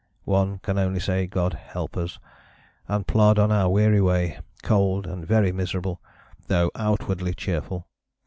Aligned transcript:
One 0.25 0.57
can 0.57 0.79
only 0.79 0.99
say 0.99 1.27
'God 1.27 1.53
help 1.53 1.95
us!' 1.95 2.17
and 2.87 3.05
plod 3.05 3.37
on 3.37 3.51
our 3.51 3.69
weary 3.69 4.01
way, 4.01 4.39
cold 4.63 5.05
and 5.05 5.23
very 5.27 5.51
miserable, 5.51 6.01
though 6.47 6.71
outwardly 6.73 7.35
cheerful. 7.35 7.85